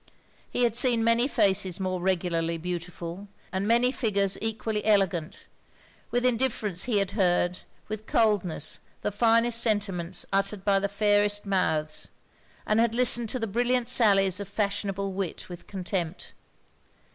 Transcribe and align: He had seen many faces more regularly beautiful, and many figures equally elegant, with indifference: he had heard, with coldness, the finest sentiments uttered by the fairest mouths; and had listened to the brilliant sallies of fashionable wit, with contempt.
He 0.49 0.63
had 0.63 0.75
seen 0.75 1.03
many 1.03 1.27
faces 1.27 1.79
more 1.79 1.99
regularly 2.01 2.57
beautiful, 2.57 3.27
and 3.53 3.67
many 3.67 3.91
figures 3.91 4.35
equally 4.41 4.83
elegant, 4.83 5.45
with 6.09 6.25
indifference: 6.25 6.85
he 6.85 6.97
had 6.97 7.11
heard, 7.11 7.59
with 7.87 8.07
coldness, 8.07 8.79
the 9.03 9.11
finest 9.11 9.61
sentiments 9.61 10.25
uttered 10.33 10.65
by 10.65 10.79
the 10.79 10.89
fairest 10.89 11.45
mouths; 11.45 12.07
and 12.65 12.79
had 12.79 12.95
listened 12.95 13.29
to 13.29 13.37
the 13.37 13.45
brilliant 13.45 13.87
sallies 13.87 14.39
of 14.39 14.47
fashionable 14.47 15.13
wit, 15.13 15.47
with 15.49 15.67
contempt. 15.67 16.33